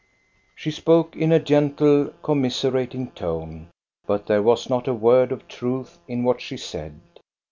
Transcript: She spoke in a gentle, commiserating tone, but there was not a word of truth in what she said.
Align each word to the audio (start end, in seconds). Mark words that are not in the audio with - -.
She 0.55 0.71
spoke 0.71 1.15
in 1.15 1.31
a 1.31 1.37
gentle, 1.39 2.07
commiserating 2.23 3.11
tone, 3.11 3.69
but 4.07 4.25
there 4.25 4.41
was 4.41 4.67
not 4.67 4.87
a 4.87 4.95
word 4.95 5.31
of 5.31 5.47
truth 5.47 5.99
in 6.07 6.23
what 6.23 6.41
she 6.41 6.57
said. 6.57 6.99